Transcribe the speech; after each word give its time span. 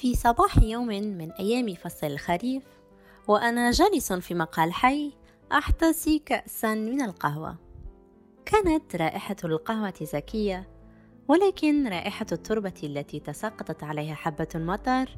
في 0.00 0.14
صباح 0.14 0.58
يوم 0.58 0.86
من 0.86 1.32
أيام 1.32 1.74
فصل 1.74 2.06
الخريف 2.06 2.62
وأنا 3.28 3.70
جالس 3.70 4.12
في 4.12 4.34
مقهى 4.34 4.64
الحي 4.64 5.12
أحتسي 5.52 6.18
كأسا 6.18 6.74
من 6.74 7.02
القهوة. 7.02 7.56
كانت 8.46 8.96
رائحة 8.96 9.36
القهوة 9.44 9.94
زكية 10.02 10.68
ولكن 11.28 11.88
رائحة 11.88 12.26
التربة 12.32 12.74
التي 12.82 13.20
تساقطت 13.20 13.84
عليها 13.84 14.14
حبة 14.14 14.48
المطر 14.54 15.16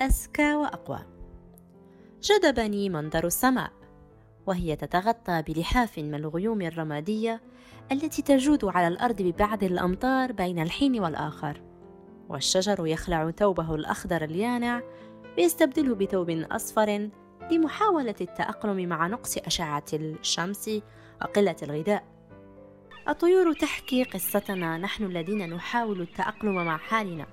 أزكى 0.00 0.54
وأقوى. 0.54 1.00
جذبني 2.22 2.88
منظر 2.88 3.26
السماء 3.26 3.72
وهي 4.46 4.76
تتغطى 4.76 5.42
بلحاف 5.42 5.98
من 5.98 6.14
الغيوم 6.14 6.62
الرمادية 6.62 7.40
التي 7.92 8.22
تجود 8.22 8.64
على 8.64 8.88
الأرض 8.88 9.22
ببعض 9.22 9.64
الأمطار 9.64 10.32
بين 10.32 10.58
الحين 10.58 11.00
والآخر. 11.00 11.73
والشجر 12.28 12.86
يخلع 12.86 13.30
ثوبه 13.30 13.74
الأخضر 13.74 14.24
اليانع 14.24 14.82
ويستبدله 15.38 15.94
بثوب 15.94 16.30
أصفر 16.30 17.10
لمحاولة 17.50 18.14
التأقلم 18.20 18.88
مع 18.88 19.06
نقص 19.06 19.38
أشعة 19.38 19.84
الشمس 19.92 20.70
وقلة 21.22 21.56
الغذاء. 21.62 22.04
الطيور 23.08 23.52
تحكي 23.52 24.04
قصتنا 24.04 24.78
نحن 24.78 25.04
الذين 25.04 25.54
نحاول 25.54 26.00
التأقلم 26.00 26.64
مع 26.64 26.76
حالنا. 26.76 27.26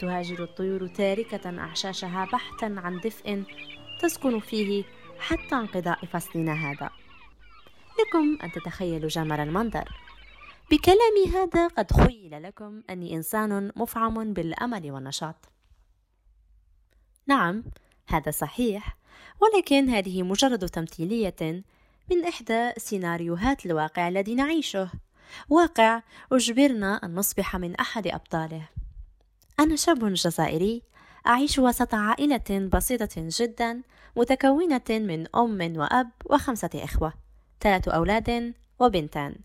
تهاجر 0.00 0.42
الطيور 0.42 0.86
تاركة 0.86 1.58
أعشاشها 1.58 2.28
بحثا 2.32 2.74
عن 2.78 3.00
دفء 3.00 3.44
تسكن 4.00 4.40
فيه 4.40 4.84
حتى 5.18 5.54
انقضاء 5.54 6.04
فصلنا 6.04 6.52
هذا. 6.52 6.90
لكم 8.00 8.38
أن 8.44 8.52
تتخيلوا 8.52 9.08
جمال 9.08 9.40
المنظر. 9.40 10.05
بكلامي 10.70 11.26
هذا 11.34 11.68
قد 11.68 11.92
خيل 11.92 12.42
لكم 12.42 12.82
أني 12.90 13.14
إنسان 13.14 13.72
مفعم 13.76 14.32
بالأمل 14.32 14.90
والنشاط. 14.90 15.36
نعم 17.26 17.64
هذا 18.08 18.30
صحيح 18.30 18.96
ولكن 19.40 19.88
هذه 19.88 20.22
مجرد 20.22 20.68
تمثيلية 20.68 21.64
من 22.10 22.24
إحدى 22.24 22.72
سيناريوهات 22.76 23.66
الواقع 23.66 24.08
الذي 24.08 24.34
نعيشه. 24.34 24.90
واقع 25.48 26.02
أجبرنا 26.32 26.96
أن 27.04 27.14
نصبح 27.14 27.56
من 27.56 27.74
أحد 27.74 28.06
أبطاله. 28.06 28.68
أنا 29.60 29.76
شاب 29.76 30.12
جزائري 30.12 30.82
أعيش 31.26 31.58
وسط 31.58 31.94
عائلة 31.94 32.68
بسيطة 32.72 33.14
جدا 33.16 33.82
متكونة 34.16 34.90
من 34.90 35.36
أم 35.36 35.76
وأب 35.76 36.10
وخمسة 36.24 36.70
إخوة 36.74 37.12
ثلاث 37.60 37.88
أولاد 37.88 38.54
وبنتان. 38.78 39.36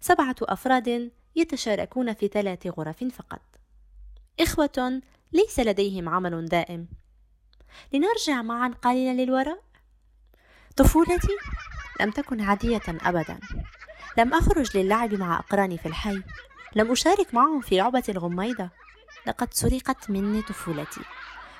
سبعة 0.00 0.36
أفراد 0.42 1.10
يتشاركون 1.36 2.14
في 2.14 2.28
ثلاث 2.28 2.66
غرف 2.66 3.04
فقط. 3.04 3.40
إخوة 4.40 5.02
ليس 5.32 5.60
لديهم 5.60 6.08
عمل 6.08 6.46
دائم. 6.46 6.88
لنرجع 7.92 8.42
معا 8.42 8.68
قليلا 8.68 9.22
للوراء. 9.22 9.62
طفولتي 10.76 11.36
لم 12.00 12.10
تكن 12.10 12.40
عادية 12.40 12.82
أبدا. 12.88 13.38
لم 14.18 14.34
أخرج 14.34 14.76
للعب 14.76 15.14
مع 15.14 15.38
أقراني 15.38 15.78
في 15.78 15.86
الحي. 15.86 16.22
لم 16.76 16.90
أشارك 16.90 17.34
معهم 17.34 17.60
في 17.60 17.76
لعبة 17.76 18.02
الغميضة. 18.08 18.70
لقد 19.26 19.54
سرقت 19.54 20.10
مني 20.10 20.42
طفولتي. 20.42 21.00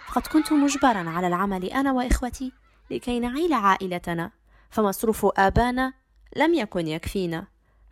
فقد 0.06 0.26
كنت 0.26 0.52
مجبرا 0.52 1.10
على 1.10 1.26
العمل 1.26 1.64
أنا 1.64 1.92
وإخوتي 1.92 2.52
لكي 2.90 3.20
نعيل 3.20 3.52
عائلتنا. 3.52 4.30
فمصروف 4.70 5.26
آبانا 5.36 5.92
لم 6.36 6.54
يكن 6.54 6.88
يكفينا. 6.88 7.46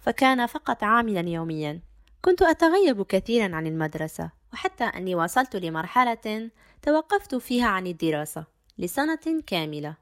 فكان 0.05 0.47
فقط 0.47 0.85
عاملا 0.85 1.21
يوميا. 1.21 1.81
كنت 2.23 2.43
أتغيب 2.43 3.03
كثيرا 3.03 3.57
عن 3.57 3.67
المدرسة 3.67 4.31
وحتى 4.53 4.85
أني 4.85 5.15
وصلت 5.15 5.57
لمرحلة 5.57 6.51
توقفت 6.83 7.35
فيها 7.35 7.67
عن 7.67 7.87
الدراسة 7.87 8.45
لسنة 8.79 9.43
كاملة. 9.47 9.97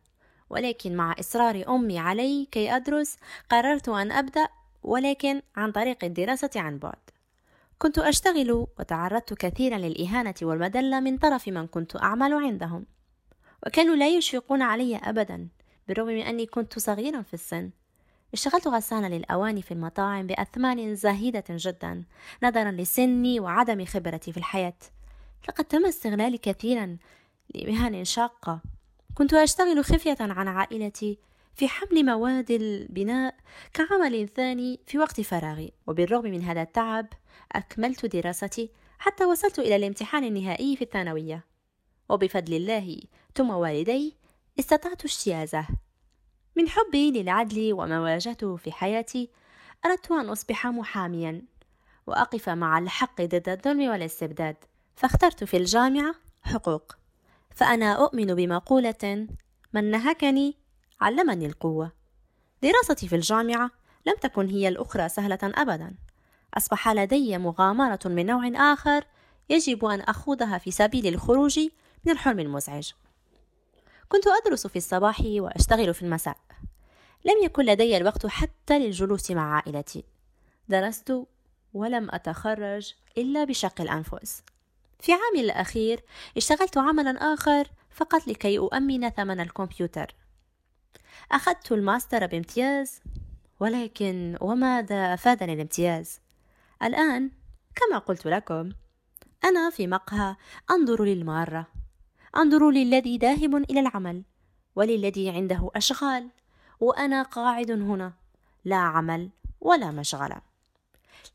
ولكن 0.50 0.96
مع 0.96 1.14
إصرار 1.20 1.64
أمي 1.68 1.98
علي 1.98 2.48
كي 2.50 2.76
أدرس 2.76 3.16
قررت 3.50 3.88
أن 3.88 4.12
أبدأ 4.12 4.48
ولكن 4.82 5.42
عن 5.56 5.72
طريق 5.72 6.04
الدراسة 6.04 6.50
عن 6.56 6.78
بعد. 6.78 7.10
كنت 7.78 7.98
أشتغل 7.98 8.66
وتعرضت 8.78 9.34
كثيرا 9.34 9.78
للإهانة 9.78 10.34
والمدلة 10.42 11.00
من 11.00 11.18
طرف 11.18 11.48
من 11.48 11.66
كنت 11.66 11.96
أعمل 11.96 12.34
عندهم. 12.34 12.86
وكانوا 13.66 13.96
لا 13.96 14.08
يشفقون 14.08 14.62
علي 14.62 14.96
أبدا 14.96 15.48
بالرغم 15.88 16.08
من 16.08 16.22
أني 16.22 16.46
كنت 16.46 16.78
صغيرا 16.78 17.22
في 17.22 17.34
السن. 17.34 17.70
اشتغلت 18.32 18.68
غسالة 18.68 19.08
للأواني 19.08 19.62
في 19.62 19.72
المطاعم 19.72 20.26
بأثمان 20.26 20.94
زاهدة 20.94 21.44
جدا 21.50 22.04
نظرا 22.42 22.70
لسني 22.70 23.40
وعدم 23.40 23.84
خبرتي 23.84 24.32
في 24.32 24.38
الحياة. 24.38 24.78
لقد 25.48 25.64
تم 25.64 25.86
استغلالي 25.86 26.38
كثيرا 26.38 26.96
لمهن 27.54 28.04
شاقة. 28.04 28.60
كنت 29.14 29.34
أشتغل 29.34 29.84
خفية 29.84 30.16
عن 30.20 30.48
عائلتي 30.48 31.18
في 31.54 31.68
حمل 31.68 32.04
مواد 32.04 32.50
البناء 32.50 33.34
كعمل 33.72 34.28
ثاني 34.28 34.80
في 34.86 34.98
وقت 34.98 35.20
فراغي 35.20 35.72
وبالرغم 35.86 36.24
من 36.24 36.42
هذا 36.42 36.62
التعب 36.62 37.06
أكملت 37.52 38.06
دراستي 38.06 38.70
حتى 38.98 39.24
وصلت 39.24 39.58
إلى 39.58 39.76
الامتحان 39.76 40.24
النهائي 40.24 40.76
في 40.76 40.82
الثانوية. 40.82 41.44
وبفضل 42.08 42.54
الله 42.54 43.00
ثم 43.34 43.50
والدي 43.50 44.16
استطعت 44.58 45.04
اجتيازه 45.04 45.66
من 46.56 46.68
حبي 46.68 47.10
للعدل 47.10 47.72
وما 47.72 48.00
واجهته 48.00 48.56
في 48.56 48.72
حياتي 48.72 49.30
أردت 49.86 50.12
أن 50.12 50.28
أصبح 50.28 50.66
محاميا 50.66 51.42
وأقف 52.06 52.48
مع 52.48 52.78
الحق 52.78 53.22
ضد 53.22 53.48
الظلم 53.48 53.90
والاستبداد 53.90 54.56
فاخترت 54.96 55.44
في 55.44 55.56
الجامعة 55.56 56.14
حقوق. 56.42 56.92
فأنا 57.50 57.92
أؤمن 57.92 58.34
بمقولة 58.34 59.26
من 59.72 59.90
نهكني 59.90 60.56
علمني 61.00 61.46
القوة 61.46 61.92
دراستي 62.62 63.08
في 63.08 63.16
الجامعة 63.16 63.70
لم 64.06 64.14
تكن 64.20 64.46
هي 64.48 64.68
الأخرى 64.68 65.08
سهلة 65.08 65.38
أبدا. 65.42 65.94
أصبح 66.54 66.88
لدي 66.88 67.38
مغامرة 67.38 68.00
من 68.04 68.26
نوع 68.26 68.72
آخر 68.72 69.04
يجب 69.48 69.84
أن 69.84 70.00
أخوضها 70.00 70.58
في 70.58 70.70
سبيل 70.70 71.06
الخروج 71.06 71.58
من 72.04 72.12
الحلم 72.12 72.40
المزعج. 72.40 72.90
كنت 74.12 74.24
أدرس 74.26 74.66
في 74.66 74.76
الصباح 74.76 75.22
وأشتغل 75.24 75.94
في 75.94 76.02
المساء. 76.02 76.36
لم 77.24 77.44
يكن 77.44 77.64
لدي 77.64 77.96
الوقت 77.96 78.26
حتى 78.26 78.78
للجلوس 78.78 79.30
مع 79.30 79.54
عائلتي. 79.56 80.04
درست 80.68 81.26
ولم 81.74 82.08
أتخرج 82.10 82.94
إلا 83.18 83.44
بشق 83.44 83.80
الأنفس. 83.80 84.42
في 85.00 85.12
عامي 85.12 85.40
الأخير 85.40 86.04
اشتغلت 86.36 86.78
عملا 86.78 87.34
آخر 87.34 87.68
فقط 87.90 88.28
لكي 88.28 88.58
أؤمن 88.58 89.10
ثمن 89.10 89.40
الكمبيوتر. 89.40 90.14
أخذت 91.32 91.72
الماستر 91.72 92.26
بامتياز 92.26 93.00
ولكن 93.60 94.36
وماذا 94.40 95.14
أفادني 95.14 95.52
الامتياز؟ 95.52 96.20
الآن 96.82 97.30
كما 97.74 97.98
قلت 97.98 98.26
لكم 98.26 98.72
أنا 99.44 99.70
في 99.70 99.86
مقهى 99.86 100.36
أنظر 100.70 101.04
للمارة. 101.04 101.81
أنظر 102.36 102.70
للذي 102.70 103.18
ذاهب 103.18 103.56
إلى 103.56 103.80
العمل 103.80 104.22
وللذي 104.76 105.30
عنده 105.30 105.70
أشغال 105.76 106.28
وأنا 106.80 107.22
قاعد 107.22 107.70
هنا 107.70 108.12
لا 108.64 108.76
عمل 108.76 109.30
ولا 109.60 109.90
مشغلة. 109.90 110.40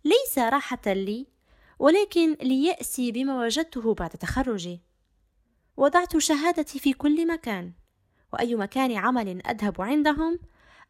ليس 0.05 0.39
راحة 0.39 0.81
لي 0.87 1.27
ولكن 1.79 2.33
ليأسي 2.41 3.11
بما 3.11 3.39
وجدته 3.39 3.93
بعد 3.93 4.09
تخرجي. 4.09 4.79
وضعت 5.77 6.17
شهادتي 6.17 6.79
في 6.79 6.93
كل 6.93 7.27
مكان 7.27 7.71
وأي 8.33 8.55
مكان 8.55 8.97
عمل 8.97 9.47
أذهب 9.47 9.81
عندهم 9.81 10.39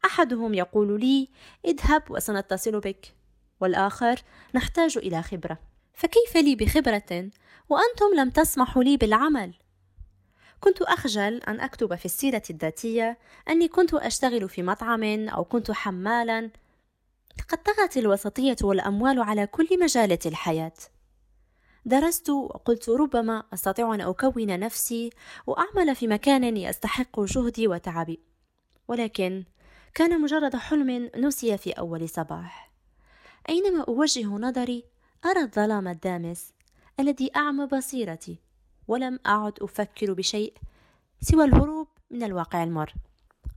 أحدهم 0.04 0.54
يقول 0.54 1.00
لي 1.00 1.28
اذهب 1.64 2.02
وسنتصل 2.10 2.80
بك. 2.80 3.14
والآخر 3.60 4.22
نحتاج 4.54 4.98
إلى 4.98 5.22
خبرة. 5.22 5.58
فكيف 5.94 6.36
لي 6.36 6.54
بخبرة؟ 6.54 7.30
وأنتم 7.68 8.14
لم 8.16 8.30
تسمحوا 8.30 8.82
لي 8.82 8.96
بالعمل. 8.96 9.54
كنت 10.60 10.82
أخجل 10.82 11.36
أن 11.36 11.60
أكتب 11.60 11.94
في 11.94 12.04
السيرة 12.04 12.42
الذاتية 12.50 13.18
أني 13.48 13.68
كنت 13.68 13.94
أشتغل 13.94 14.48
في 14.48 14.62
مطعم 14.62 15.28
أو 15.28 15.44
كنت 15.44 15.70
حمالا. 15.70 16.50
لقد 17.38 17.62
طغت 17.62 17.96
الوسطية 17.96 18.56
والأموال 18.62 19.22
على 19.22 19.46
كل 19.46 19.80
مجالات 19.80 20.26
الحياة. 20.26 20.72
درست 21.84 22.30
وقلت 22.30 22.88
ربما 22.88 23.42
أستطيع 23.54 23.94
أن 23.94 24.00
أكون 24.00 24.58
نفسي 24.58 25.10
وأعمل 25.46 25.96
في 25.96 26.06
مكان 26.06 26.56
يستحق 26.56 27.20
جهدي 27.20 27.68
وتعبي. 27.68 28.20
ولكن 28.88 29.44
كان 29.94 30.20
مجرد 30.20 30.56
حلم 30.56 31.10
نسي 31.16 31.58
في 31.58 31.72
أول 31.72 32.08
صباح. 32.08 32.70
أينما 33.48 33.84
أوجه 33.88 34.26
نظري 34.26 34.84
أرى 35.26 35.40
الظلام 35.40 35.88
الدامس 35.88 36.52
الذي 37.00 37.30
أعمى 37.36 37.66
بصيرتي. 37.66 38.47
ولم 38.88 39.18
أعد 39.26 39.52
أفكر 39.62 40.12
بشيء 40.12 40.52
سوى 41.20 41.44
الهروب 41.44 41.88
من 42.10 42.22
الواقع 42.22 42.64
المر. 42.64 42.94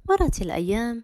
مرت 0.09 0.41
الأيام. 0.41 1.03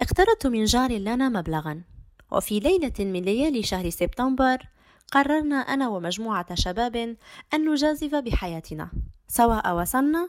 اقترضت 0.00 0.46
من 0.46 0.64
جار 0.64 0.92
لنا 0.92 1.28
مبلغا. 1.28 1.82
وفي 2.30 2.60
ليلة 2.60 2.92
من 3.00 3.22
ليالي 3.22 3.62
شهر 3.62 3.90
سبتمبر 3.90 4.68
قررنا 5.12 5.56
أنا 5.56 5.88
ومجموعة 5.88 6.54
شباب 6.54 7.16
أن 7.54 7.72
نجازف 7.72 8.14
بحياتنا 8.14 8.90
سواء 9.28 9.76
وصلنا 9.76 10.28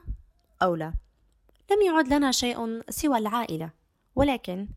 أو 0.61 0.75
لا. 0.75 0.93
لم 1.71 1.81
يعد 1.81 2.13
لنا 2.13 2.31
شيء 2.31 2.81
سوى 2.89 3.17
العائلة 3.17 3.69
ولكن 4.15 4.67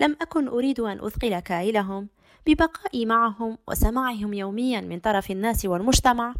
لم 0.00 0.16
أكن 0.20 0.48
أريد 0.48 0.80
أن 0.80 1.00
أثقل 1.00 1.40
كائلهم 1.40 2.08
ببقائي 2.46 3.06
معهم 3.06 3.58
وسماعهم 3.68 4.34
يوميا 4.34 4.80
من 4.80 5.00
طرف 5.00 5.30
الناس 5.30 5.64
والمجتمع. 5.64 6.34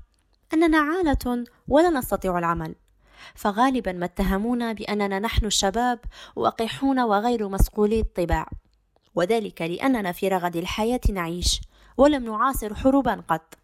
أننا 0.54 0.78
عالة 0.78 1.44
ولا 1.68 1.90
نستطيع 1.90 2.38
العمل. 2.38 2.74
فغالبا 3.34 3.92
ما 3.92 4.04
اتهمونا 4.04 4.72
بأننا 4.72 5.18
نحن 5.18 5.46
الشباب 5.46 5.98
وقحون 6.36 7.00
وغير 7.00 7.48
مسقولي 7.48 8.00
الطباع. 8.00 8.48
وذلك 9.14 9.62
لأننا 9.62 10.12
في 10.12 10.28
رغد 10.28 10.56
الحياة 10.56 11.00
نعيش 11.10 11.60
ولم 11.96 12.24
نعاصر 12.24 12.74
حروبا 12.74 13.22
قط. 13.28 13.54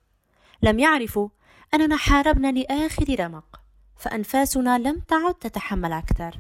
لم 0.63 0.79
يعرفوا 0.79 1.29
أننا 1.75 1.97
حاربنا 1.97 2.53
لآخر 2.53 3.21
رمق 3.21 3.61
فأنفاسنا 3.97 4.79
لم 4.79 5.01
تعد 5.01 5.35
تتحمل 5.35 5.93
أكثر. 5.93 6.37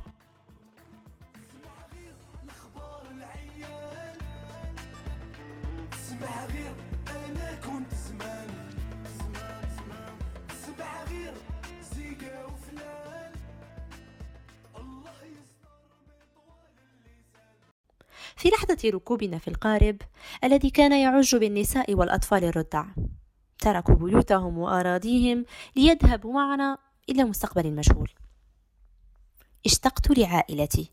في 18.41 18.49
لحظة 18.49 18.79
ركوبنا 18.91 19.39
في 19.39 19.49
القارب 19.49 19.97
الذي 20.45 20.71
كان 20.71 20.93
يعج 20.93 21.37
بالنساء 21.37 21.95
والأطفال 21.95 22.45
الرضع. 22.45 22.85
تركوا 23.59 23.95
بيوتهم 23.95 24.59
وأراضيهم 24.59 25.45
ليذهبوا 25.77 26.33
معنا 26.33 26.79
إلى 27.09 27.25
مستقبل 27.25 27.73
مجهول 27.73 28.11
اشتقت 29.67 30.19
لعائلتي 30.19 30.91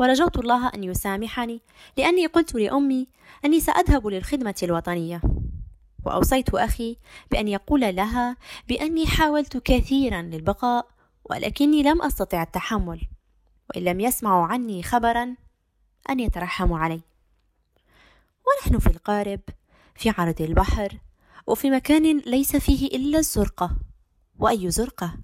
ورجوت 0.00 0.38
الله 0.38 0.68
أن 0.68 0.84
يسامحني 0.84 1.60
لأني 1.96 2.26
قلت 2.26 2.54
لأمي 2.54 3.08
أني 3.44 3.60
سأذهب 3.60 4.06
للخدمة 4.06 4.54
الوطنية. 4.62 5.20
وأوصيت 6.06 6.54
أخي 6.54 6.96
بأن 7.30 7.48
يقول 7.48 7.80
لها 7.80 8.36
بأني 8.68 9.06
حاولت 9.06 9.56
كثيرا 9.56 10.22
للبقاء 10.22 10.88
ولكني 11.24 11.82
لم 11.82 12.02
أستطع 12.02 12.42
التحمل 12.42 13.08
وإن 13.70 13.84
لم 13.84 14.00
يسمعوا 14.00 14.46
عني 14.46 14.82
خبرا 14.82 15.36
أن 16.10 16.20
يترحموا 16.20 16.78
علي 16.78 17.00
ونحن 18.46 18.78
في 18.78 18.86
القارب 18.86 19.40
في 19.94 20.10
عرض 20.18 20.42
البحر 20.42 20.98
وفي 21.46 21.70
مكان 21.70 22.18
ليس 22.18 22.56
فيه 22.56 22.86
إلا 22.86 23.18
الزرقة. 23.18 23.70
وأي 24.38 24.70
زرقة؟ 24.70 25.14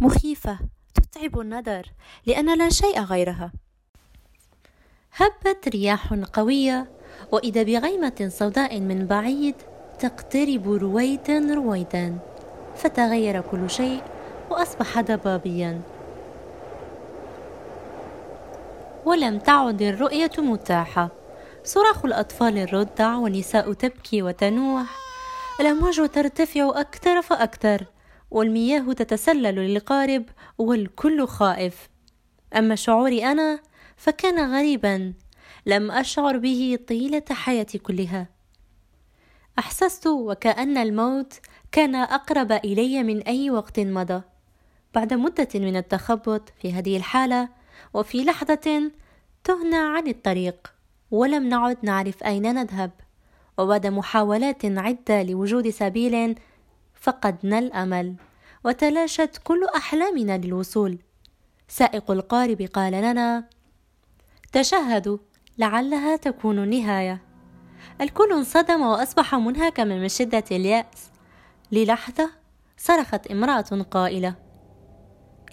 مخيفة 0.00 0.58
تتعب 0.94 1.40
النظر 1.40 1.92
لأن 2.26 2.58
لا 2.58 2.70
شيء 2.70 3.00
غيرها. 3.00 3.52
هبت 5.12 5.68
رياح 5.68 6.12
قوية 6.12 6.90
وإذا 7.32 7.62
بغيمة 7.62 8.28
سوداء 8.28 8.80
من 8.80 9.06
بعيد 9.06 9.54
تقترب 9.98 10.68
رويدا 10.68 11.54
رويدا 11.54 12.18
فتغير 12.76 13.40
كل 13.40 13.70
شيء 13.70 14.02
وأصبح 14.50 15.00
ضبابيا 15.00 15.97
ولم 19.08 19.38
تعد 19.38 19.82
الرؤية 19.82 20.30
متاحة. 20.38 21.10
صراخ 21.64 22.04
الأطفال 22.04 22.58
الرضع 22.58 23.16
والنساء 23.16 23.72
تبكي 23.72 24.22
وتنوح. 24.22 24.86
الأمواج 25.60 26.08
ترتفع 26.08 26.80
أكثر 26.80 27.22
فأكثر 27.22 27.86
والمياه 28.30 28.92
تتسلل 28.92 29.54
للقارب 29.54 30.24
والكل 30.58 31.26
خائف. 31.26 31.88
أما 32.56 32.74
شعوري 32.74 33.24
أنا 33.24 33.60
فكان 33.96 34.54
غريبا. 34.54 35.12
لم 35.66 35.90
أشعر 35.90 36.38
به 36.38 36.78
طيلة 36.88 37.24
حياتي 37.30 37.78
كلها. 37.78 38.28
أحسست 39.58 40.06
وكأن 40.06 40.78
الموت 40.78 41.32
كان 41.72 41.94
أقرب 41.94 42.52
إلي 42.52 43.02
من 43.02 43.22
أي 43.22 43.50
وقت 43.50 43.80
مضى. 43.80 44.22
بعد 44.94 45.14
مدة 45.14 45.48
من 45.54 45.76
التخبط 45.76 46.52
في 46.62 46.72
هذه 46.72 46.96
الحالة 46.96 47.57
وفي 47.94 48.24
لحظة 48.24 48.90
تهنا 49.44 49.78
عن 49.78 50.06
الطريق 50.06 50.74
ولم 51.10 51.48
نعد 51.48 51.78
نعرف 51.82 52.22
أين 52.22 52.54
نذهب. 52.54 52.90
وبعد 53.58 53.86
محاولات 53.86 54.64
عدة 54.64 55.22
لوجود 55.22 55.68
سبيل 55.68 56.38
فقدنا 56.94 57.58
الأمل 57.58 58.14
وتلاشت 58.64 59.40
كل 59.44 59.66
أحلامنا 59.76 60.38
للوصول. 60.38 60.98
سائق 61.68 62.10
القارب 62.10 62.62
قال 62.62 62.92
لنا 62.92 63.44
تشهدوا 64.52 65.18
لعلها 65.58 66.16
تكون 66.16 66.58
النهاية 66.58 67.22
الكل 68.00 68.32
انصدم 68.32 68.80
وأصبح 68.80 69.34
منهكا 69.34 69.84
من 69.84 70.08
شدة 70.08 70.44
اليأس. 70.50 71.10
للحظة 71.72 72.30
صرخت 72.76 73.26
امرأة 73.26 73.86
قائلة 73.90 74.34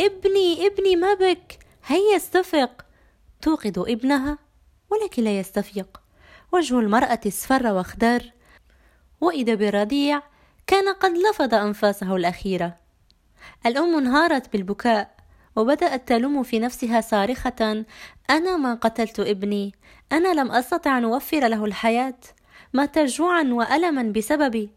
ابني 0.02 0.68
ابني 0.68 0.96
ما 0.96 1.14
بك؟ 1.14 1.65
هيا 1.88 2.16
استفق 2.16 2.86
توقظ 3.42 3.80
ابنها 3.80 4.38
ولكن 4.90 5.24
لا 5.24 5.40
يستفيق. 5.40 6.02
وجه 6.52 6.80
المرأة 6.80 7.20
اصفر 7.28 7.68
واخضر 7.68 8.32
وإذا 9.22 9.56
بالرضيع 9.56 10.22
كان 10.68 10.94
قد 10.94 11.12
لفظ 11.18 11.54
أنفاسه 11.54 12.16
الأخيرة. 12.16 12.78
الأم 13.66 13.98
انهارت 13.98 14.54
بالبكاء 14.54 15.16
وبدأت 15.56 16.08
تلوم 16.08 16.44
في 16.44 16.60
نفسها 16.60 17.02
صارخة. 17.02 17.86
أنا 18.30 18.58
ما 18.58 18.74
قتلت 18.74 19.20
ابني 19.20 19.74
أنا 20.12 20.34
لم 20.34 20.52
أستطع 20.52 20.98
أن 20.98 21.04
أوفر 21.04 21.48
له 21.48 21.66
الحياة. 21.66 22.20
مات 22.74 23.00
جوعا 23.00 23.44
وألما 23.44 24.04
بسببي. 24.04 24.70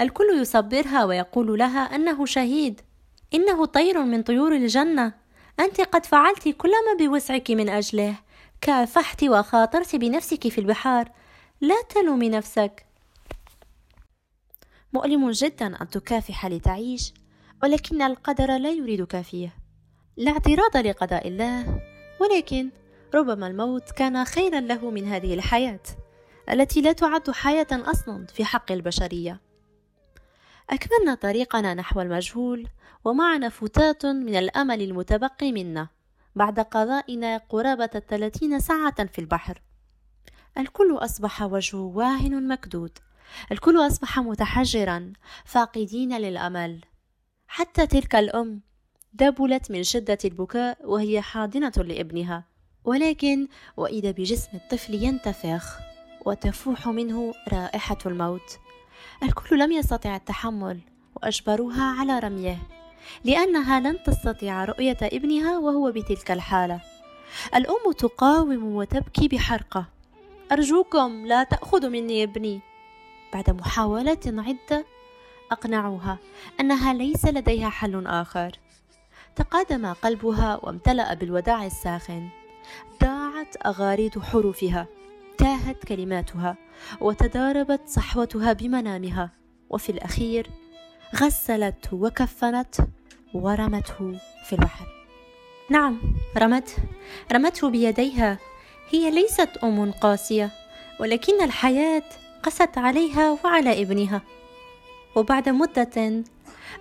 الكل 0.00 0.40
يصبرها 0.40 1.04
ويقول 1.04 1.58
لها 1.58 1.80
أنه 1.80 2.26
شهيد. 2.26 2.80
إنه 3.34 3.64
طير 3.64 4.02
من 4.02 4.22
طيور 4.22 4.54
الجنة. 4.56 5.25
أنت 5.60 5.80
قد 5.80 6.06
فعلت 6.06 6.48
كل 6.48 6.70
ما 6.70 7.06
بوسعك 7.06 7.50
من 7.50 7.68
أجله. 7.68 8.14
كافحت 8.60 9.24
وخاطرت 9.24 9.96
بنفسك 9.96 10.48
في 10.48 10.58
البحار. 10.58 11.08
لا 11.60 11.82
تلومي 11.88 12.28
نفسك. 12.28 12.86
مؤلم 14.92 15.30
جدا 15.30 15.82
أن 15.82 15.90
تكافح 15.90 16.46
لتعيش 16.46 17.14
ولكن 17.62 18.02
القدر 18.02 18.56
لا 18.56 18.70
يريدك 18.70 19.20
فيه. 19.20 19.54
لا 20.16 20.30
اعتراض 20.30 20.76
لقضاء 20.76 21.28
الله 21.28 21.80
ولكن 22.20 22.70
ربما 23.14 23.46
الموت 23.46 23.90
كان 23.90 24.24
خيرا 24.24 24.60
له 24.60 24.90
من 24.90 25.04
هذه 25.04 25.34
الحياة 25.34 25.80
التي 26.50 26.80
لا 26.80 26.92
تعد 26.92 27.30
حياة 27.30 27.66
أصلا 27.72 28.26
في 28.26 28.44
حق 28.44 28.72
البشرية. 28.72 29.45
أكملنا 30.70 31.14
طريقنا 31.14 31.74
نحو 31.74 32.00
المجهول 32.00 32.68
ومعنا 33.04 33.48
فتات 33.48 34.06
من 34.06 34.36
الأمل 34.36 34.82
المتبقي 34.82 35.52
منا 35.52 35.88
بعد 36.36 36.60
قضائنا 36.60 37.36
قرابة 37.36 37.90
الثلاثين 37.94 38.60
ساعة 38.60 39.06
في 39.06 39.18
البحر. 39.18 39.62
الكل 40.58 40.96
أصبح 40.96 41.42
وجهه 41.42 41.80
واهن 41.80 42.48
مكدود. 42.48 42.98
الكل 43.52 43.86
أصبح 43.86 44.18
متحجرا 44.18 45.12
فاقدين 45.44 46.18
للأمل. 46.18 46.80
حتى 47.48 47.86
تلك 47.86 48.14
الأم 48.14 48.60
دبلت 49.12 49.70
من 49.70 49.82
شدة 49.82 50.18
البكاء 50.24 50.78
وهي 50.84 51.20
حاضنة 51.20 51.72
لابنها. 51.76 52.44
ولكن 52.84 53.48
وإذا 53.76 54.10
بجسم 54.10 54.50
الطفل 54.54 54.94
ينتفخ 54.94 55.78
وتفوح 56.26 56.88
منه 56.88 57.34
رائحة 57.52 57.98
الموت. 58.06 58.58
الكل 59.22 59.58
لم 59.58 59.72
يستطع 59.72 60.16
التحمل 60.16 60.80
وأجبروها 61.16 62.00
على 62.00 62.18
رميه 62.18 62.58
لأنها 63.24 63.80
لن 63.80 64.02
تستطيع 64.02 64.64
رؤية 64.64 64.96
ابنها 65.02 65.58
وهو 65.58 65.92
بتلك 65.92 66.30
الحالة. 66.30 66.80
الأم 67.54 67.92
تقاوم 67.98 68.74
وتبكي 68.76 69.28
بحرقة. 69.28 69.86
أرجوكم 70.52 71.26
لا 71.26 71.42
تأخذوا 71.42 71.90
مني 71.90 72.22
ابني. 72.22 72.60
بعد 73.32 73.50
محاولات 73.50 74.28
عدة 74.28 74.86
أقنعوها 75.52 76.18
أنها 76.60 76.92
ليس 76.94 77.24
لديها 77.24 77.68
حل 77.68 78.06
آخر. 78.06 78.52
تقادم 79.36 79.92
قلبها 79.92 80.60
وامتلأ 80.62 81.14
بالوداع 81.14 81.66
الساخن. 81.66 82.28
ضاعت 83.02 83.66
أغاريد 83.66 84.18
حروفها. 84.18 84.86
تاهت 85.46 85.84
كلماتها 85.84 86.56
وتداربت 87.00 87.80
صحوتها 87.86 88.52
بمنامها 88.52 89.30
وفي 89.70 89.90
الأخير 89.92 90.50
غسلته 91.14 91.96
وكفنته 91.96 92.86
ورمته 93.34 94.18
في 94.44 94.52
البحر. 94.52 94.86
نعم 95.70 96.00
رمته 96.38 96.76
رمته 97.32 97.70
بيديها. 97.70 98.38
هي 98.90 99.10
ليست 99.10 99.50
أم 99.64 99.90
قاسية 99.90 100.50
ولكن 101.00 101.42
الحياة 101.42 102.02
قست 102.42 102.78
عليها 102.78 103.38
وعلى 103.44 103.82
ابنها. 103.82 104.22
وبعد 105.16 105.48
مدة 105.48 106.24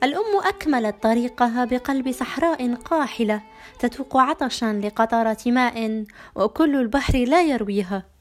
الأم 0.04 0.40
أكملت 0.46 1.04
طريقها 1.04 1.66
بقلب 1.66 2.12
صحراء 2.12 2.76
قاحلة 2.76 3.42
تتوق 3.80 4.18
عطشا 4.18 4.82
لقطرة 4.84 5.38
ماء 5.46 6.06
وكل 6.36 6.76
البحر 6.76 7.18
لا 7.18 7.42
يرويها. 7.42 8.15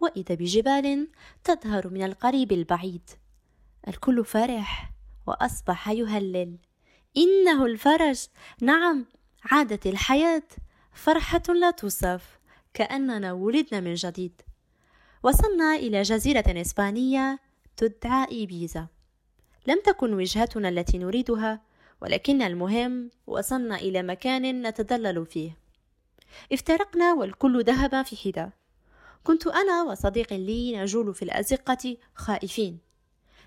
وإذا 0.00 0.34
بجبال 0.34 1.08
تظهر 1.44 1.88
من 1.88 2.02
القريب 2.02 2.52
البعيد. 2.52 3.10
الكل 3.88 4.24
فرح 4.24 4.90
وأصبح 5.26 5.88
يهلل. 5.88 6.58
إنه 7.16 7.66
الفرج! 7.66 8.24
نعم 8.62 9.06
عادت 9.44 9.86
الحياة 9.86 10.48
فرحة 10.92 11.42
لا 11.48 11.70
توصف 11.70 12.38
كأننا 12.74 13.32
ولدنا 13.32 13.80
من 13.80 13.94
جديد. 13.94 14.42
وصلنا 15.22 15.76
إلى 15.76 16.02
جزيرة 16.02 16.60
إسبانية 16.60 17.38
تدعى 17.76 18.26
إيبيزا. 18.30 18.86
لم 19.66 19.80
تكن 19.84 20.14
وجهتنا 20.14 20.68
التي 20.68 20.98
نريدها 20.98 21.62
ولكن 22.02 22.42
المهم 22.42 23.10
وصلنا 23.26 23.76
إلى 23.76 24.02
مكان 24.02 24.66
نتدلل 24.66 25.26
فيه. 25.26 25.56
افترقنا 26.52 27.14
والكل 27.14 27.64
ذهب 27.64 28.04
في 28.04 28.16
حدة 28.16 28.57
كنت 29.28 29.46
أنا 29.46 29.82
وصديق 29.82 30.32
لي 30.32 30.76
نجول 30.76 31.14
في 31.14 31.22
الأزقة 31.22 31.96
خائفين. 32.14 32.78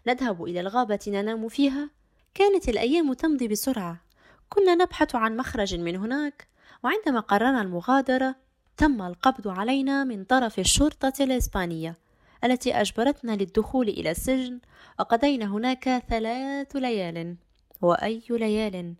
نذهب 0.07 0.43
إلى 0.43 0.59
الغابة 0.59 0.99
ننام 1.07 1.47
فيها. 1.47 1.89
كانت 2.33 2.69
الأيام 2.69 3.13
تمضي 3.13 3.47
بسرعة. 3.47 4.01
كنا 4.49 4.75
نبحث 4.75 5.15
عن 5.15 5.37
مخرج 5.37 5.75
من 5.75 5.95
هناك 5.95 6.47
وعندما 6.83 7.19
قررنا 7.19 7.61
المغادرة 7.61 8.35
تم 8.77 9.01
القبض 9.01 9.47
علينا 9.47 10.03
من 10.03 10.23
طرف 10.23 10.59
الشرطة 10.59 11.13
الإسبانية 11.23 11.97
التي 12.43 12.73
أجبرتنا 12.73 13.31
للدخول 13.31 13.89
إلى 13.89 14.11
السجن. 14.11 14.59
وقضينا 14.99 15.45
هناك 15.45 16.03
ثلاث 16.09 16.75
ليال. 16.75 17.35
وأي 17.81 18.23
ليال؟ 18.29 18.93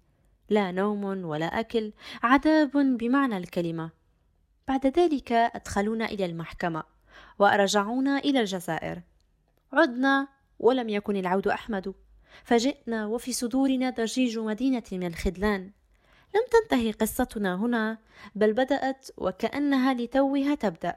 لا 0.50 0.72
نوم 0.72 1.04
ولا 1.26 1.60
أكل. 1.60 1.92
عذاب 2.24 2.72
بمعنى 2.98 3.38
الكلمة. 3.38 4.01
بعد 4.72 4.88
ذلك 4.88 5.32
أدخلونا 5.32 6.06
إلى 6.06 6.26
المحكمة 6.26 6.84
وأرجعونا 7.40 8.18
إلى 8.18 8.40
الجزائر. 8.40 9.02
عدنا 9.74 10.28
ولم 10.60 10.90
يكن 10.90 11.16
العود 11.16 11.48
أحمد. 11.48 11.94
فجئنا 12.44 13.06
وفي 13.06 13.34
صدورنا 13.34 13.90
ضجيج 13.90 14.40
مدينة 14.40 14.84
من 14.92 15.08
الخذلان 15.08 15.62
لم 16.36 16.42
تنتهي 16.52 16.92
قصتنا 16.92 17.56
هنا 17.56 17.98
بل 18.36 18.54
بدأت 18.54 19.10
وكأنها 19.18 19.94
لتوها 19.94 20.56
تبدأ. 20.56 20.96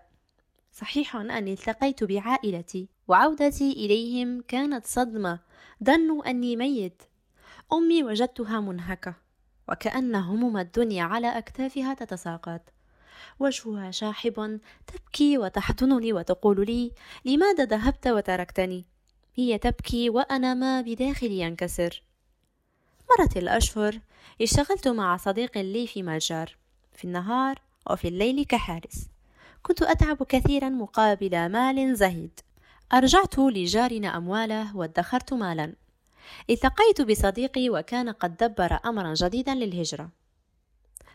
صحيح 0.72 1.16
أني 1.16 1.52
التقيت 1.52 2.04
بعائلتي 2.04 2.88
وعودتي 3.08 3.72
إليهم 3.72 4.42
كانت 4.48 4.86
صدمة. 4.86 5.38
ظنوا 5.84 6.30
أني 6.30 6.56
ميت. 6.56 7.02
أمي 7.72 8.04
وجدتها 8.04 8.60
منهكة 8.60 9.14
وكأن 9.68 10.14
هموم 10.14 10.58
الدنيا 10.58 11.04
على 11.04 11.38
أكتافها 11.38 11.94
تتساقط. 11.94 12.73
وجهها 13.38 13.90
شاحب؟ 13.90 14.60
تبكي 14.86 15.38
وتحضنني 15.38 16.12
وتقول 16.12 16.66
لي 16.66 16.92
لماذا 17.24 17.64
ذهبت 17.64 18.06
وتركتني؟ 18.06 18.84
هي 19.34 19.58
تبكي 19.58 20.10
وأنا 20.10 20.54
ما 20.54 20.80
بداخلي 20.80 21.40
ينكسر 21.40 22.02
مرت 23.10 23.36
الأشهر 23.36 24.00
اشتغلت 24.42 24.88
مع 24.88 25.16
صديق 25.16 25.58
لي 25.58 25.86
في 25.86 26.02
متجر 26.02 26.56
في 26.92 27.04
النهار 27.04 27.60
وفي 27.90 28.08
الليل 28.08 28.44
كحارس. 28.44 29.08
كنت 29.62 29.82
أتعب 29.82 30.22
كثيرا 30.22 30.68
مقابل 30.68 31.48
مال 31.48 31.96
زهيد. 31.96 32.40
أرجعت 32.92 33.38
لجارنا 33.38 34.16
أمواله 34.16 34.76
وادخرت 34.76 35.32
مالا. 35.32 35.72
التقيت 36.50 37.00
بصديقي 37.00 37.70
وكان 37.70 38.08
قد 38.08 38.36
دبر 38.36 38.78
أمرا 38.86 39.14
جديدا 39.14 39.54
للهجرة. 39.54 40.10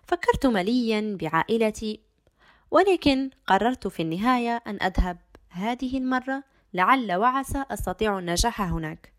فكرت 0.10 0.46
مليا 0.46 1.18
بعائلتي 1.22 2.00
ولكن 2.72 3.30
قررت 3.48 3.88
في 3.88 4.02
النهاية 4.02 4.64
أن 4.68 4.82
أذهب 4.82 5.18
هذه 5.50 5.98
المرة 5.98 6.44
لعل 6.74 7.14
وعسى 7.14 7.66
أستطيع 7.72 8.20
النجاح 8.20 8.62
هناك 8.62 9.14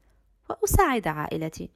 وأساعد 0.49 1.09
عائلتي. 1.09 1.71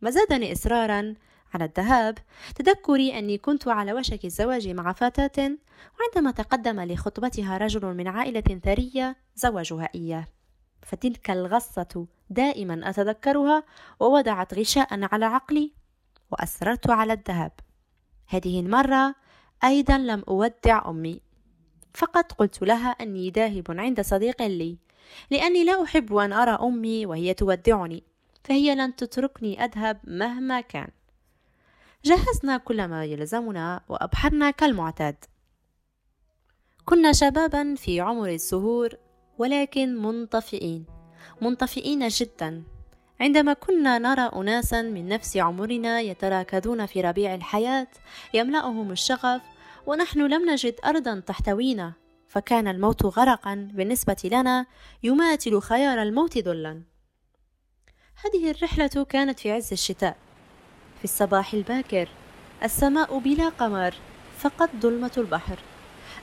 ما 0.00 0.10
زادني 0.10 0.52
إصرارا 0.52 1.14
على 1.54 1.64
الذهاب. 1.64 2.18
تذكري 2.54 3.18
أني 3.18 3.38
كنت 3.38 3.68
على 3.68 3.92
وشك 3.92 4.24
الزواج 4.24 4.68
مع 4.68 4.92
فتاة 4.92 5.56
وعندما 6.00 6.30
تقدم 6.30 6.80
لخطبتها 6.80 7.58
رجل 7.58 7.94
من 7.94 8.08
عائلة 8.08 8.60
ثرية 8.64 9.16
زوجها 9.34 9.88
إياه. 9.94 10.26
فتلك 10.82 11.30
الغصة 11.30 12.06
دائما 12.30 12.90
أتذكرها 12.90 13.62
ووضعت 14.00 14.54
غشاء 14.54 14.88
على 15.12 15.24
عقلي 15.24 15.72
وأصررت 16.30 16.90
على 16.90 17.12
الذهاب. 17.12 17.52
هذه 18.28 18.60
المرة 18.60 19.14
أيضا 19.64 19.98
لم 19.98 20.24
أودع 20.28 20.90
أمي. 20.90 21.20
فقط 21.94 22.32
قلت 22.32 22.62
لها 22.62 22.90
أني 22.90 23.30
ذاهب 23.30 23.64
عند 23.68 24.00
صديق 24.00 24.42
لي 24.42 24.78
لأني 25.30 25.64
لا 25.64 25.82
أحب 25.82 26.14
أن 26.14 26.32
أرى 26.32 26.58
أمي 26.62 27.06
وهي 27.06 27.34
تودعني 27.34 28.02
فهي 28.44 28.74
لن 28.74 28.96
تتركني 28.96 29.64
أذهب 29.64 30.00
مهما 30.04 30.60
كان. 30.60 30.88
جهزنا 32.04 32.56
كل 32.56 32.88
ما 32.88 33.04
يلزمنا 33.04 33.80
وأبحرنا 33.88 34.50
كالمعتاد. 34.50 35.24
كنا 36.84 37.12
شبابا 37.12 37.74
في 37.74 38.00
عمر 38.00 38.28
الزهور 38.28 38.88
ولكن 39.38 39.96
منطفئين 39.96 40.86
منطفئين 41.42 42.08
جدا. 42.08 42.64
عندما 43.20 43.52
كنا 43.52 43.98
نرى 43.98 44.30
أناسا 44.36 44.82
من 44.82 45.08
نفس 45.08 45.36
عمرنا 45.36 46.00
يتراكضون 46.00 46.86
في 46.86 47.00
ربيع 47.00 47.34
الحياة 47.34 47.88
يملأهم 48.34 48.90
الشغف 48.90 49.42
ونحن 49.86 50.20
لم 50.20 50.50
نجد 50.50 50.74
أرضا 50.84 51.20
تحتوينا 51.26 51.92
فكان 52.28 52.68
الموت 52.68 53.04
غرقا 53.04 53.68
بالنسبة 53.74 54.16
لنا 54.24 54.66
يماثل 55.02 55.60
خيار 55.60 56.02
الموت 56.02 56.38
ذلا. 56.38 56.82
هذه 58.24 58.50
الرحلة 58.50 59.04
كانت 59.08 59.40
في 59.40 59.52
عز 59.52 59.72
الشتاء. 59.72 60.16
في 60.98 61.04
الصباح 61.04 61.54
الباكر 61.54 62.08
السماء 62.62 63.18
بلا 63.18 63.48
قمر 63.48 63.94
فقط 64.38 64.70
ظلمة 64.80 65.12
البحر. 65.16 65.58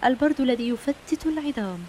البرد 0.03 0.41
الذي 0.41 0.69
يفتت 0.69 1.25
العظام. 1.25 1.79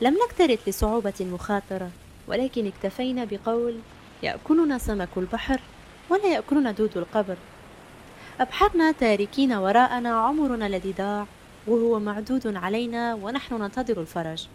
لم 0.00 0.16
نكترث 0.26 0.68
لصعوبة 0.68 1.14
المخاطرة 1.20 1.90
ولكن 2.28 2.66
اكتفينا 2.66 3.24
بقول 3.24 3.80
يأكلنا 4.22 4.78
سمك 4.78 5.08
البحر 5.16 5.60
ولا 6.10 6.26
يأكلنا 6.26 6.72
دود 6.72 6.96
القبر. 6.96 7.36
أبحرنا 8.40 8.92
تاركين 8.92 9.52
وراءنا 9.52 10.10
عمرنا 10.10 10.66
الذي 10.66 10.92
ضاع 10.92 11.26
وهو 11.66 11.98
معدود 11.98 12.56
علينا 12.56 13.14
ونحن 13.14 13.54
ننتظر 13.54 14.00
الفرج. 14.00 14.48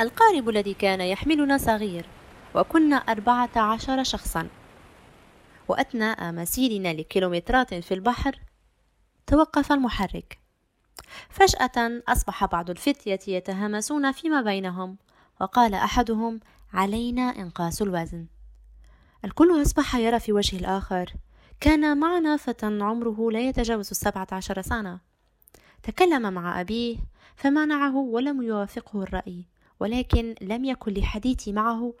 القارب 0.00 0.48
الذي 0.48 0.74
كان 0.74 1.00
يحملنا 1.00 1.58
صغير 1.58 2.06
وكنا 2.54 2.96
أربعة 2.96 3.50
عشر 3.56 4.02
شخصا. 4.02 4.48
وأثناء 5.68 6.32
مسيرنا 6.32 6.92
لكيلومترات 6.92 7.74
في 7.74 7.94
البحر 7.94 8.40
توقف 9.26 9.72
المحرك. 9.72 10.38
فجأة 11.30 12.02
أصبح 12.08 12.44
بعض 12.44 12.70
الفتية 12.70 13.36
يتهامسون 13.36 14.12
فيما 14.12 14.42
بينهم 14.42 14.96
وقال 15.40 15.74
أحدهم 15.74 16.40
علينا 16.72 17.22
إنقاص 17.22 17.82
الوزن. 17.82 18.26
الكل 19.24 19.62
أصبح 19.62 19.96
يرى 19.96 20.20
في 20.20 20.32
وجه 20.32 20.56
الآخر. 20.56 21.12
كان 21.60 21.98
معنا 21.98 22.36
فتى 22.36 22.66
عمره 22.66 23.30
لا 23.30 23.40
يتجاوز 23.40 23.90
السبعة 23.90 24.26
عشر 24.32 24.62
سنة. 24.62 25.00
تكلم 25.82 26.32
مع 26.32 26.60
أبيه 26.60 26.96
فمنعه 27.36 27.96
ولم 27.96 28.42
يوافقه 28.42 29.02
الرأي 29.02 29.44
ولكن 29.80 30.34
لم 30.40 30.64
يكن 30.64 30.92
لحديثي 30.92 31.52
معه 31.52 31.94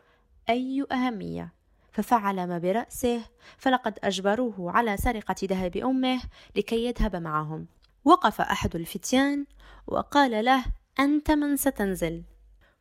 أي 0.48 0.86
أهمية. 0.92 1.52
ففعل 1.92 2.46
ما 2.46 2.58
برأسه 2.58 3.20
فلقد 3.58 3.98
أجبروه 4.04 4.72
على 4.72 4.96
سرقة 4.96 5.34
ذهب 5.44 5.76
أمه 5.76 6.20
لكي 6.56 6.84
يذهب 6.86 7.16
معهم. 7.16 7.66
وقف 8.04 8.40
أحد 8.40 8.76
الفتيان 8.76 9.46
وقال 9.86 10.44
له 10.44 10.64
أنت 11.00 11.30
من 11.30 11.56
ستنزل. 11.56 12.22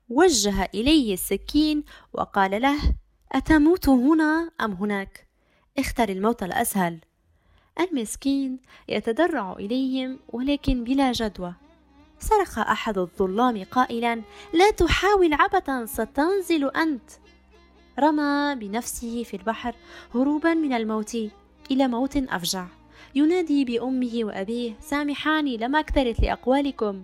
وجه 0.10 0.70
إليه 0.74 1.14
السكين 1.14 1.84
وقال 2.14 2.62
له 2.62 2.78
أتموت 3.32 3.90
هنا 3.90 4.52
أم 4.62 4.72
هناك؟ 4.72 5.28
اختر 5.78 6.10
الموت 6.10 6.44
الأسهل. 6.44 7.00
المسكين 7.80 8.60
يتضرع 8.88 9.54
إليهم 9.54 10.20
ولكن 10.30 10.84
بلا 10.84 11.12
جدوى. 11.12 11.54
صرخ 12.20 12.60
أحد 12.60 12.98
الظلام 12.98 13.64
قائلا 13.64 14.22
لا 14.54 14.72
تحاول 14.72 15.34
عبثا 15.34 15.86
ستنزل 15.86 16.70
أنت. 16.70 17.12
رمى 18.00 18.56
بنفسه 18.56 19.24
في 19.24 19.34
البحر 19.38 19.76
هروبا 20.16 20.54
من 20.54 20.74
الموت 20.74 21.16
إلى 21.72 21.88
موت 21.88 22.18
أفجع. 22.18 22.66
ينادي 23.16 23.66
بأمه 23.66 24.20
وأبيه 24.24 24.74
سامحاني 24.82 25.58
لم 25.58 25.76
أكترث 25.76 26.20
لأقوالكم. 26.20 27.04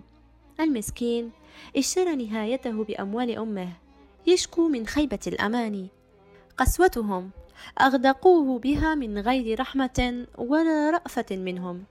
المسكين 0.60 1.30
اشترى 1.76 2.16
نهايته 2.16 2.84
بأموال 2.84 3.38
أمه. 3.38 3.72
يشكو 4.26 4.68
من 4.68 4.86
خيبة 4.86 5.20
الأمان. 5.26 5.88
قسوتهم. 6.58 7.30
أغدقوه 7.80 8.58
بها 8.58 8.94
من 8.94 9.18
غير 9.18 9.60
رحمة 9.60 10.26
ولا 10.38 10.90
رأفة 10.90 11.26
منهم. 11.36 11.84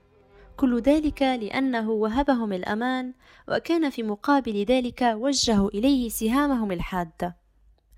كل 0.56 0.80
ذلك 0.80 1.22
لأنه 1.22 1.90
وهبهم 1.90 2.52
الأمان 2.52 3.12
وكان 3.48 3.90
في 3.90 4.02
مقابل 4.02 4.64
ذلك 4.64 5.02
وجهوا 5.02 5.68
إليه 5.68 6.08
سهامهم 6.08 6.72
الحادة 6.72 7.36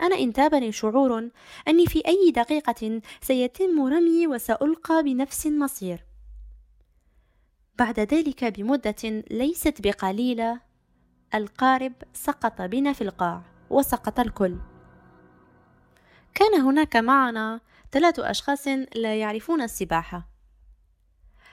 أنا 0.01 0.17
انتابني 0.17 0.73
شعور 0.73 1.31
أني 1.69 1.87
في 1.87 2.03
أي 2.07 2.31
دقيقة 2.31 3.01
سيتم 3.21 3.81
رمي 3.87 4.27
وسألقى 4.27 5.03
بنفس 5.03 5.47
المصير 5.47 6.05
بعد 7.79 8.01
ذلك 8.01 8.45
بمدة 8.45 9.25
ليست 9.31 9.81
بقليلة 9.81 10.61
القارب 11.35 11.93
سقط 12.13 12.63
بنا 12.63 12.93
في 12.93 13.03
القاع 13.03 13.43
وسقط 13.71 14.21
الكل. 14.21 14.57
كان 16.39 16.61
هناك 16.61 16.97
معنا 16.97 17.61
ثلاث 17.93 18.19
أشخاص 18.19 18.69
لا 18.95 19.21
يعرفون 19.21 19.63
السباحة. 19.63 20.29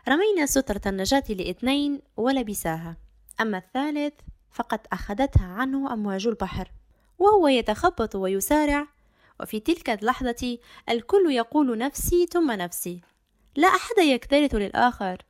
رمينا 0.08 0.46
سترة 0.46 0.82
النجاة 0.86 1.24
لاثنين 1.30 2.02
ولبساها. 2.18 2.98
أما 3.42 3.58
الثالث 3.58 4.14
فقد 4.52 4.80
أخذتها 4.94 5.46
عنه 5.46 5.94
أمواج 5.94 6.28
البحر 6.28 6.72
وهو 7.20 7.48
يتخبط 7.48 8.16
ويسارع 8.16 8.88
وفي 9.40 9.60
تلك 9.60 9.90
اللحظة 9.90 10.58
الكل 10.90 11.32
يقول 11.32 11.78
نفسي 11.78 12.26
ثم 12.26 12.52
نفسي. 12.52 13.02
لا 13.56 13.68
أحد 13.68 13.98
يكترث 13.98 14.56
للآخر. 14.56 15.22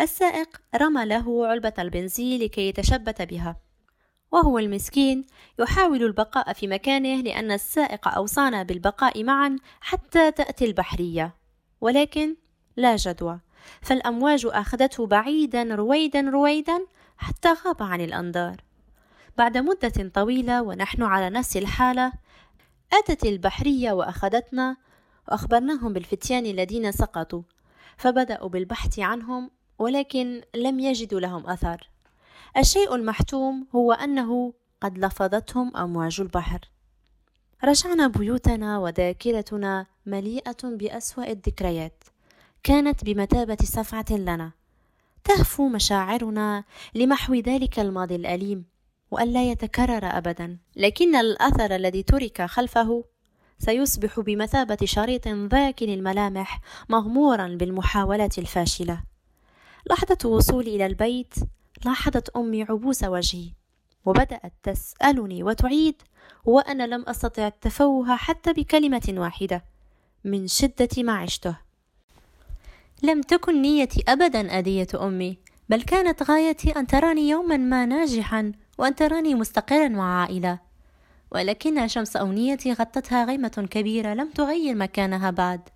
السائق 0.00 0.60
رمى 0.74 1.04
له 1.04 1.46
علبة 1.46 1.74
البنزين 1.78 2.40
لكي 2.40 2.68
يتشبت 2.68 3.22
بها. 3.22 3.56
وهو 4.32 4.58
المسكين 4.58 5.26
يحاول 5.58 6.02
البقاء 6.02 6.52
في 6.52 6.66
مكانه 6.66 7.22
لأن 7.22 7.52
السائق 7.52 8.08
أوصانا 8.08 8.62
بالبقاء 8.62 9.24
معا 9.24 9.56
حتى 9.80 10.30
تأتي 10.30 10.64
البحرية. 10.64 11.34
ولكن 11.80 12.36
لا 12.76 12.96
جدوى 12.96 13.40
فالأمواج 13.80 14.46
أخذته 14.46 15.06
بعيدا 15.06 15.74
رويدا 15.74 16.20
رويدا 16.20 16.86
حتى 17.16 17.54
غاب 17.66 17.82
عن 17.82 18.00
الأنظار. 18.00 18.56
بعد 19.38 19.58
مدة 19.58 20.10
طويلة 20.14 20.62
ونحن 20.62 21.02
على 21.02 21.30
نفس 21.30 21.56
الحالة 21.56 22.12
أتت 22.92 23.24
البحرية 23.24 23.92
وأخذتنا 23.92 24.76
وأخبرناهم 25.28 25.92
بالفتيان 25.92 26.46
الذين 26.46 26.92
سقطوا 26.92 27.42
فبدأوا 27.96 28.48
بالبحث 28.48 28.98
عنهم 28.98 29.50
ولكن 29.78 30.42
لم 30.54 30.80
يجدوا 30.80 31.20
لهم 31.20 31.46
أثر. 31.46 31.90
الشيء 32.56 32.94
المحتوم 32.94 33.66
هو 33.74 33.92
أنه 33.92 34.52
قد 34.80 34.98
لفظتهم 34.98 35.76
أمواج 35.76 36.20
البحر. 36.20 36.60
رجعنا 37.64 38.06
بيوتنا 38.08 38.78
وذاكرتنا 38.78 39.86
مليئة 40.06 40.56
بأسوأ 40.64 41.30
الذكريات. 41.30 42.04
كانت 42.62 43.04
بمثابة 43.04 43.56
صفعة 43.64 44.04
لنا. 44.10 44.52
تهفو 45.24 45.68
مشاعرنا 45.68 46.64
لمحو 46.94 47.34
ذلك 47.34 47.80
الماضي 47.80 48.16
الأليم 48.16 48.64
وألا 49.10 49.50
يتكرر 49.50 50.04
أبدا. 50.04 50.58
لكن 50.76 51.16
الأثر 51.16 51.76
الذي 51.76 52.02
ترك 52.02 52.42
خلفه 52.42 53.04
سيصبح 53.58 54.20
بمثابة 54.20 54.78
شريط 54.84 55.28
ذاكن 55.28 55.88
الملامح 55.88 56.60
مغمورا 56.88 57.48
بالمحاولات 57.48 58.38
الفاشلة. 58.38 59.02
لحظة 59.90 60.28
وصولي 60.28 60.76
إلى 60.76 60.86
البيت 60.86 61.34
لاحظت 61.84 62.28
أمي 62.36 62.62
عبوس 62.62 63.04
وجهي 63.04 63.50
وبدأت 64.04 64.52
تسألني 64.62 65.42
وتعيد 65.42 66.02
وأنا 66.44 66.86
لم 66.86 67.04
أستطع 67.08 67.46
التفوه 67.46 68.16
حتى 68.16 68.52
بكلمة 68.52 69.14
واحدة 69.16 69.64
من 70.24 70.46
شدة 70.46 70.88
ما 70.98 71.12
عشته. 71.12 71.56
لم 73.02 73.22
تكن 73.22 73.62
نيتي 73.62 74.04
أبدا 74.08 74.58
أذية 74.58 74.86
أمي 74.94 75.38
بل 75.68 75.82
كانت 75.82 76.22
غايتي 76.22 76.70
أن 76.70 76.86
تراني 76.86 77.28
يوما 77.28 77.56
ما 77.56 77.86
ناجحا 77.86 78.52
وأن 78.78 78.94
تراني 78.94 79.34
مستقرا 79.34 79.88
مع 79.88 80.20
عائلة 80.20 80.58
ولكن 81.30 81.88
شمس 81.88 82.16
أمنيتي 82.16 82.72
غطتها 82.72 83.24
غيمة 83.24 83.68
كبيرة 83.70 84.14
لم 84.14 84.30
تغير 84.30 84.74
مكانها 84.74 85.30
بعد. 85.30 85.68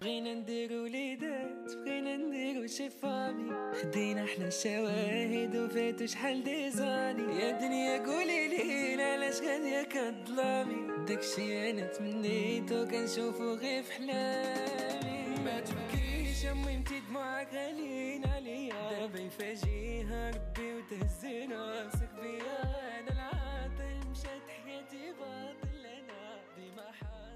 بغينا 0.00 0.34
نديرو 0.34 0.82
وليدات 0.84 1.74
بغينا 1.76 2.16
نديرو 2.16 2.66
شفامي 2.66 3.50
خدينا 3.82 4.24
إحنا 4.24 4.46
الشواهد 4.48 5.56
وفاتو 5.56 6.06
شحال 6.06 6.44
ديزاني 6.44 7.40
يا 7.40 7.50
دنيا 7.60 7.98
قولي 8.06 8.48
لي 8.48 9.02
علاش 9.02 9.40
غادية 9.40 9.82
كظلامي 9.82 11.04
داكشي 11.06 11.70
أنا 11.70 11.86
تمنيتو 11.86 12.86
كنشوفو 12.88 13.54
غير 13.54 13.82
في 13.82 13.92
حلامي 13.92 15.40
ما 15.44 15.60
تبكيش 15.60 16.46
امي 16.46 16.74
انتي 16.74 17.00
دموعك 17.08 17.48
غاليين 17.54 18.24
عليا 18.26 18.90
دابا 19.00 19.18
يفاجيها 19.20 20.30
ربي 20.30 20.74
وتهزي 20.74 21.44
راسك 21.46 22.08
بيا 22.22 22.62
أنا 23.00 23.10
العاطل 23.12 24.08
مشات 24.10 24.44
حياتي 24.64 25.12
باطل 25.18 25.86
أنا. 25.86 26.40
ديما 26.56 26.92
حاصل 26.92 27.29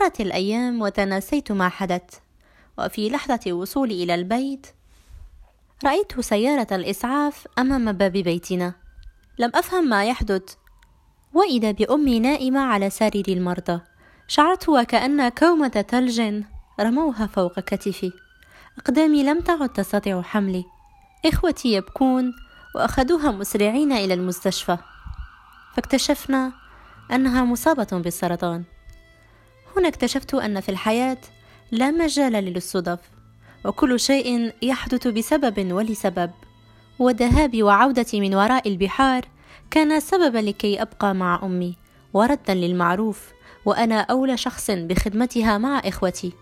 مرت 0.00 0.20
الأيام 0.20 0.82
وتناسيت 0.82 1.52
ما 1.52 1.68
حدث. 1.68 2.02
وفي 2.78 3.10
لحظة 3.10 3.52
وصولي 3.52 4.02
إلى 4.02 4.14
البيت 4.14 4.66
رأيت 5.84 6.20
سيارة 6.20 6.66
الإسعاف 6.72 7.46
أمام 7.58 7.92
باب 7.92 8.12
بيتنا. 8.12 8.74
لم 9.38 9.50
أفهم 9.54 9.88
ما 9.88 10.04
يحدث. 10.04 10.54
وإذا 11.34 11.70
بأمي 11.70 12.20
نائمة 12.20 12.60
على 12.60 12.90
سرير 12.90 13.24
المرضى 13.28 13.80
شعرت 14.28 14.68
وكأن 14.68 15.28
كومة 15.28 15.84
ثلج 15.88 16.42
رموها 16.80 17.26
فوق 17.26 17.60
كتفي. 17.60 18.12
أقدامي 18.78 19.22
لم 19.22 19.40
تعد 19.40 19.68
تستطيع 19.68 20.22
حملي. 20.22 20.64
إخوتي 21.26 21.72
يبكون 21.72 22.32
وأخذوها 22.74 23.30
مسرعين 23.30 23.92
إلى 23.92 24.14
المستشفى. 24.14 24.78
فاكتشفنا 25.74 26.52
أنها 27.12 27.44
مصابة 27.44 27.88
بالسرطان. 27.92 28.64
هنا 29.76 29.88
اكتشفت 29.88 30.34
أن 30.34 30.60
في 30.60 30.68
الحياة 30.68 31.18
لا 31.70 31.90
مجال 31.90 32.32
للصدف 32.32 32.98
وكل 33.64 34.00
شيء 34.00 34.52
يحدث 34.62 35.08
بسبب 35.08 35.72
ولسبب. 35.72 36.30
وذهابي 36.98 37.62
وعودتي 37.62 38.20
من 38.20 38.34
وراء 38.34 38.68
البحار 38.68 39.24
كان 39.70 40.00
سببا 40.00 40.38
لكي 40.38 40.82
أبقى 40.82 41.14
مع 41.14 41.40
أمي 41.42 41.76
وردا 42.14 42.54
للمعروف 42.54 43.32
وأنا 43.64 44.00
أولى 44.00 44.36
شخص 44.36 44.70
بخدمتها 44.70 45.58
مع 45.58 45.78
إخوتي. 45.78 46.32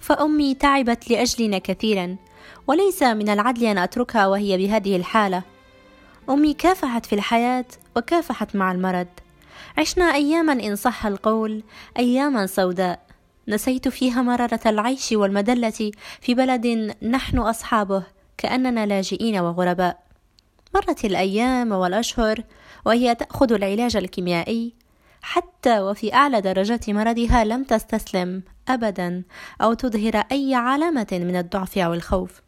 فأمي 0.00 0.54
تعبت 0.54 1.10
لأجلنا 1.10 1.58
كثيرا 1.58 2.16
وليس 2.66 3.02
من 3.02 3.28
العدل 3.28 3.64
أن 3.64 3.78
أتركها 3.78 4.26
وهي 4.26 4.56
بهذه 4.56 4.96
الحالة. 4.96 5.42
أمي 6.30 6.54
كافحت 6.54 7.06
في 7.06 7.14
الحياة 7.14 7.66
وكافحت 7.96 8.56
مع 8.56 8.72
المرض. 8.72 9.06
عشنا 9.78 10.04
أياما 10.04 10.52
إن 10.52 10.76
صح 10.76 11.06
القول 11.06 11.62
أياما 11.98 12.46
سوداء. 12.46 13.06
نسيت 13.48 13.88
فيها 13.88 14.22
مرارة 14.22 14.60
العيش 14.66 15.12
والمدلة 15.12 15.90
في 16.20 16.34
بلد 16.34 16.94
نحن 17.02 17.38
أصحابه 17.38 18.02
كأننا 18.38 18.86
لاجئين 18.86 19.38
وغرباء. 19.38 19.98
مرت 20.74 21.04
الأيام 21.04 21.72
والأشهر 21.72 22.42
وهي 22.84 23.14
تأخذ 23.14 23.52
العلاج 23.52 23.96
الكيميائي 23.96 24.74
حتى 25.22 25.80
وفي 25.80 26.14
أعلى 26.14 26.40
درجات 26.40 26.90
مرضها 26.90 27.44
لم 27.44 27.64
تستسلم 27.64 28.42
أبدا 28.68 29.22
أو 29.60 29.74
تظهر 29.74 30.16
أي 30.32 30.54
علامة 30.54 31.06
من 31.12 31.36
الضعف 31.36 31.78
أو 31.78 31.94
الخوف. 31.94 32.42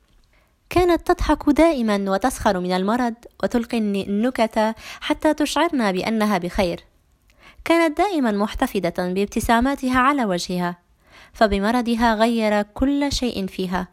كانت 0.70 1.12
تضحك 1.12 1.50
دائما 1.50 2.04
وتسخر 2.10 2.60
من 2.60 2.72
المرض 2.72 3.14
وتلقي 3.42 3.78
النكت 3.78 4.74
حتى 5.00 5.34
تشعرنا 5.34 5.90
بأنها 5.90 6.38
بخير. 6.38 6.84
كانت 7.68 7.98
دائما 7.98 8.32
محتفظة 8.32 9.12
بابتساماتها 9.12 9.98
على 9.98 10.24
وجهها 10.24 10.78
فبمرضها 11.32 12.14
غير 12.14 12.62
كل 12.62 13.12
شيء 13.12 13.46
فيها. 13.46 13.88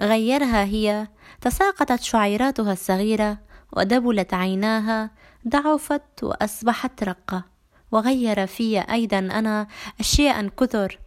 غيرها 0.00 0.64
هي 0.64 1.08
تساقطت 1.40 2.02
شعيراتها 2.02 2.72
الصغيرة 2.72 3.38
ودبلت 3.72 4.34
عيناها 4.34 5.10
ضعفت 5.48 6.22
وأصبحت 6.22 7.04
رقة. 7.04 7.44
وغير 7.92 8.46
في 8.46 8.80
أيضا 8.80 9.18
أنا 9.18 9.66
أشياء 10.00 10.48
كثر 10.48 10.98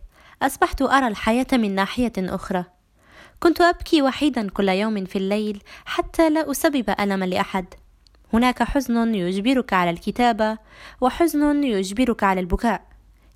أصبحت 0.41 0.82
أرى 0.82 1.08
الحياة 1.08 1.47
من 1.54 1.75
ناحية 1.75 2.13
أخرى. 2.17 2.65
كنت 3.39 3.62
أبكي 3.62 4.01
وحيدا 4.01 4.49
كل 4.49 4.69
يوم 4.69 5.06
في 5.06 5.15
الليل 5.15 5.63
حتى 5.86 6.30
لا 6.30 6.51
أسبب 6.51 6.95
ألما 6.99 7.25
لأحد. 7.25 7.65
هناك 8.34 8.63
حزن 8.63 9.15
يجبرك 9.15 9.74
على 9.74 9.89
الكتابة 9.89 10.58
وحزن 11.02 11.63
يجبرك 11.63 12.24
على 12.24 12.39
البكاء. 12.39 12.82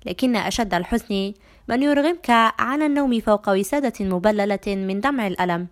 لكن 0.06 0.36
أشد 0.36 0.74
الحزن 0.74 1.32
من 1.68 1.82
يرغمك 1.82 2.30
على 2.58 2.86
النوم 2.86 3.20
فوق 3.20 3.48
وسادة 3.48 4.04
مبللة 4.04 4.66
من 4.66 5.00
دمع 5.00 5.26
الألم. 5.26 5.66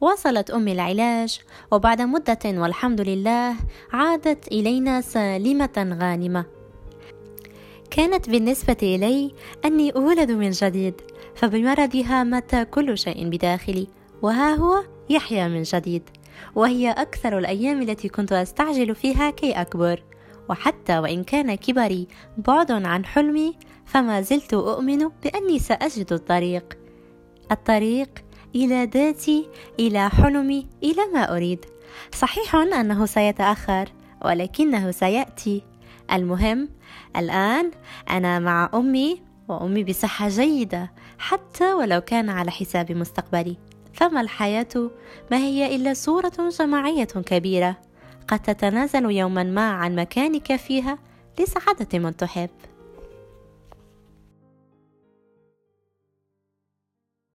واصلت 0.00 0.50
أمي 0.50 0.72
العلاج 0.72 1.40
وبعد 1.70 2.02
مدة 2.02 2.38
والحمد 2.44 3.00
لله 3.00 3.54
عادت 3.92 4.48
إلينا 4.48 5.00
سالمة 5.00 5.96
غانمة. 6.00 6.44
كانت 7.90 8.30
بالنسبة 8.30 8.76
إلي 8.82 9.34
أني 9.64 9.90
أولد 9.90 10.30
من 10.30 10.50
جديد 10.50 10.94
فبمرضها 11.34 12.24
مات 12.24 12.54
كل 12.54 12.98
شيء 12.98 13.28
بداخلي 13.28 13.86
وها 14.22 14.54
هو 14.54 14.84
يحيا 15.10 15.48
من 15.48 15.62
جديد. 15.62 16.02
وهي 16.54 16.90
أكثر 16.90 17.38
الأيام 17.38 17.82
التي 17.82 18.08
كنت 18.08 18.32
أستعجل 18.32 18.94
فيها 18.94 19.30
كي 19.30 19.52
أكبر. 19.52 20.02
وحتى 20.48 20.98
وإن 20.98 21.24
كان 21.24 21.54
كبري 21.54 22.08
بعد 22.38 22.72
عن 22.72 23.04
حلمي 23.04 23.56
فما 23.86 24.20
زلت 24.20 24.54
أؤمن 24.54 25.08
بأني 25.24 25.58
سأجد 25.58 26.12
الطريق. 26.12 26.78
الطريق 27.52 28.08
إلى 28.54 28.84
ذاتي 28.84 29.48
إلى 29.80 30.10
حلمي 30.10 30.66
إلى 30.82 31.02
ما 31.14 31.36
أريد. 31.36 31.64
صحيح 32.12 32.54
أنه 32.54 33.06
سيتأخر 33.06 33.88
ولكنه 34.24 34.90
سيأتي. 34.90 35.62
المهم 36.12 36.68
الآن 37.16 37.70
أنا 38.10 38.38
مع 38.38 38.70
أمي 38.74 39.22
وأمي 39.48 39.84
بصحة 39.84 40.28
جيدة 40.28 40.92
حتى 41.18 41.72
ولو 41.72 42.00
كان 42.00 42.30
على 42.30 42.50
حساب 42.50 42.92
مستقبلي. 42.92 43.56
فما 43.92 44.20
الحياة؟ 44.20 44.90
ما 45.30 45.36
هي 45.36 45.76
إلا 45.76 45.94
صورة 45.94 46.32
جماعية 46.60 47.04
كبيرة 47.04 47.76
قد 48.28 48.40
تتنازل 48.40 49.10
يوما 49.10 49.42
ما 49.42 49.70
عن 49.70 49.96
مكانك 49.96 50.56
فيها 50.56 50.98
لسعادة 51.40 51.98
من 51.98 52.16
تحب. 52.16 52.50